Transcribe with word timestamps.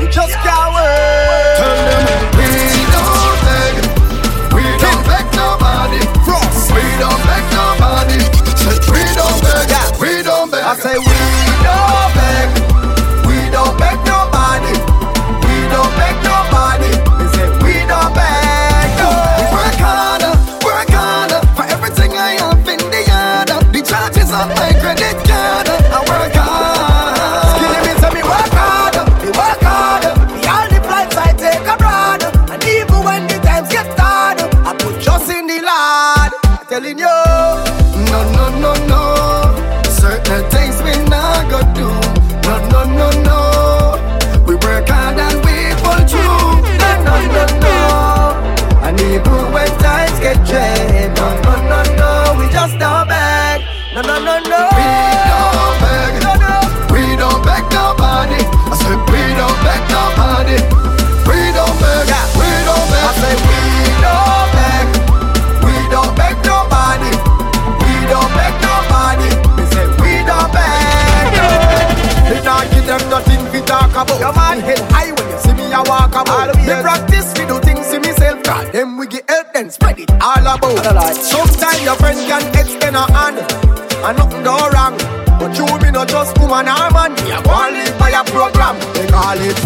You 0.00 0.08
just 0.08 0.34
can't 0.44 0.74
wait. 0.74 1.56
Tell 1.56 1.76
them 1.88 2.16
we 2.36 2.48
don't 2.94 3.38
beg, 3.46 3.74
we 4.54 4.62
don't 4.78 5.02
beg 5.06 5.24
nobody. 5.34 6.00
Frost. 6.24 6.72
We 6.72 6.82
don't. 6.98 7.25
about. 80.62 81.14
Sometimes 81.16 81.82
your 81.82 81.96
friend 81.96 82.18
can 82.26 82.42
extend 82.56 82.96
a 82.96 83.04
hand, 83.12 83.38
and 83.38 84.16
nothing 84.18 84.42
go 84.42 84.56
wrong. 84.70 84.96
But 85.38 85.56
you 85.58 85.66
be 85.78 85.90
not 85.90 86.08
just 86.08 86.36
woman 86.38 86.68
or 86.68 86.90
man. 86.90 87.12
Me 87.12 87.30
a 87.32 87.40
go 87.42 87.52
live 87.52 87.98
by 87.98 88.10
a 88.10 88.24
program. 88.24 88.76
They 88.94 89.06
call 89.06 89.36
it. 89.36 89.58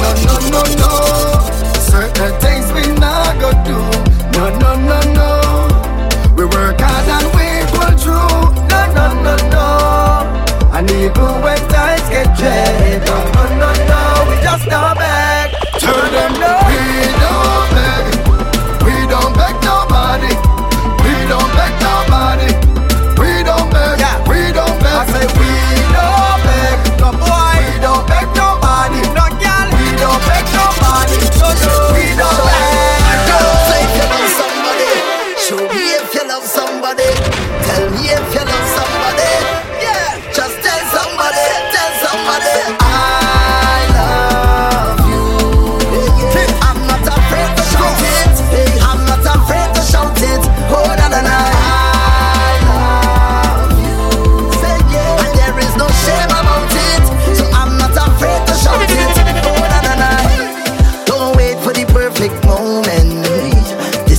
No 0.00 0.10
no 0.24 0.34
no 0.52 0.62
no. 0.80 0.92
Certain 1.76 2.32
things 2.40 2.66
we 2.72 2.84
not 2.98 3.38
go 3.40 3.50
do. 3.68 3.78
No 4.36 4.44
no 4.58 4.70
no 4.88 4.98
no. 5.12 5.30
We 6.36 6.44
work 6.44 6.80
hard 6.80 7.08
and 7.16 7.28
we 7.36 7.48
pull 7.72 7.92
through. 8.00 8.48
No 8.70 8.80
no 8.96 9.06
no 9.24 9.34
no. 9.52 9.66
And 10.76 10.90
even 10.90 11.42
when 11.42 11.58
times 11.68 12.08
get 12.08 12.36
jet. 12.38 12.77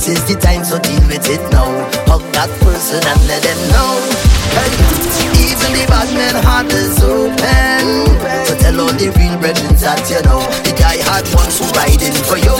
This 0.00 0.16
is 0.16 0.24
the 0.32 0.40
time, 0.40 0.64
so 0.64 0.78
deal 0.80 1.04
with 1.12 1.28
it 1.28 1.44
now. 1.52 1.68
Hug 2.08 2.24
that 2.32 2.48
person 2.64 3.04
and 3.04 3.20
let 3.28 3.44
them 3.44 3.60
know. 3.68 4.00
Hey, 4.56 4.72
even 5.44 5.76
the 5.76 5.84
bad 5.92 6.08
man 6.16 6.40
heart 6.40 6.72
is 6.72 6.96
open. 7.04 8.08
So 8.48 8.56
tell 8.56 8.80
all 8.80 8.96
the 8.96 9.12
real 9.12 9.36
brethren 9.36 9.76
that 9.76 10.00
you 10.08 10.24
know. 10.24 10.40
The 10.64 10.72
guy 10.72 10.96
had 11.04 11.28
one 11.36 11.52
who 11.52 11.68
riding 11.76 12.16
for 12.24 12.40
you. 12.40 12.59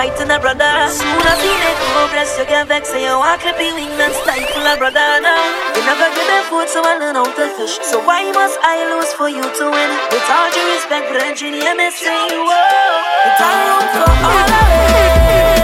fighting 0.00 0.32
a 0.32 0.40
brother. 0.40 0.72
Soon 0.88 1.20
as 1.28 1.40
he 1.44 1.52
let 1.60 1.76
go, 1.92 2.08
bless 2.08 2.38
you 2.38 2.46
get 2.48 2.68
vexed. 2.68 2.92
Say 2.92 3.04
you 3.04 3.18
walk 3.20 3.44
up 3.44 3.60
in 3.60 3.74
wing 3.76 3.92
and 4.00 4.14
for 4.16 4.64
a 4.64 4.74
brother. 4.80 5.08
Now, 5.20 5.44
you 5.76 5.82
never 5.84 6.08
get 6.16 6.24
that 6.32 6.48
food, 6.48 6.68
so 6.72 6.80
I 6.80 6.96
learn 6.96 7.16
how 7.20 7.28
to 7.28 7.46
fish. 7.56 7.76
So 7.84 8.00
why 8.08 8.24
must 8.32 8.56
I 8.64 8.76
lose 8.96 9.12
for 9.12 9.28
you 9.28 9.44
to 9.44 9.64
win? 9.68 9.90
With 10.08 10.24
all 10.32 10.48
due 10.56 10.64
respect, 10.72 11.12
brethren, 11.12 11.52
you 11.52 11.76
missing. 11.76 12.32
Whoa, 12.32 13.28
it's 13.28 13.40
all 13.44 13.84
for 13.92 14.08
all 14.24 14.48
of 14.56 15.56
it. 15.56 15.59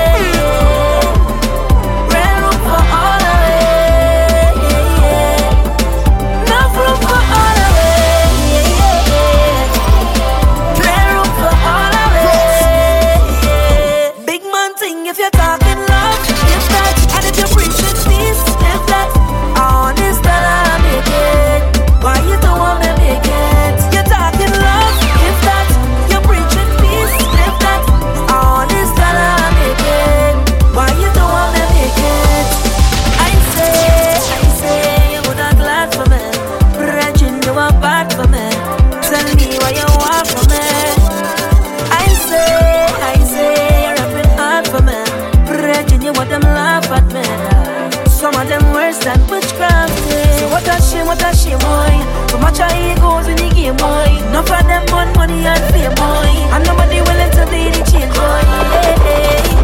Much 52.57 52.73
of 52.73 52.79
egos 52.79 53.29
in 53.29 53.37
the 53.37 53.55
game, 53.55 53.77
boy. 53.77 54.09
Enough 54.29 54.51
of 54.51 54.67
them 54.67 54.85
want 54.91 55.17
money 55.17 55.47
and 55.47 55.63
fame, 55.73 55.95
boy. 55.95 56.31
And 56.55 56.65
nobody 56.65 57.01
willing 57.01 57.33
to 57.37 57.45
be 57.51 57.71
the 57.71 57.83
change, 57.91 58.13
boy. 58.15 58.43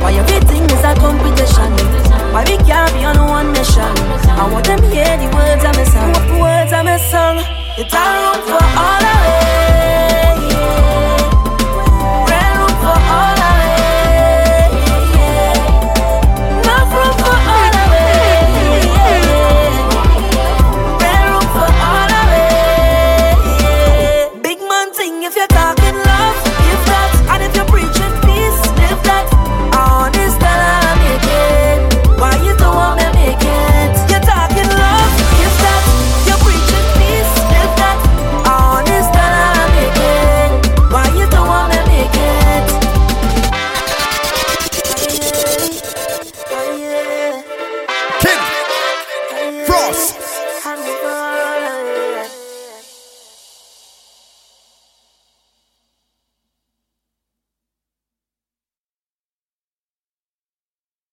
Why 0.02 0.12
everything 0.12 0.64
is 0.64 0.84
a 0.84 0.94
competition? 0.94 1.72
Why 2.32 2.44
we 2.44 2.56
can't 2.58 2.92
be 2.92 3.04
on 3.04 3.18
one 3.28 3.52
mission? 3.52 3.92
I 4.28 4.48
want 4.50 4.66
them 4.66 4.82
hear 4.90 5.16
the 5.16 5.28
words 5.34 5.64
of 5.64 5.74
my 5.76 5.84
song. 5.84 6.40
Words 6.40 6.72
of 6.72 6.84
my 6.84 6.96
song. 6.98 7.36
It's 7.78 7.94
a 7.94 8.04
for 8.46 8.64
all 8.76 9.11